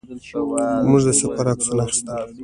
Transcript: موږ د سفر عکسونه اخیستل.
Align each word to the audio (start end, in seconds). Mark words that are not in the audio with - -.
موږ 0.89 1.01
د 1.07 1.09
سفر 1.21 1.45
عکسونه 1.53 1.81
اخیستل. 1.85 2.23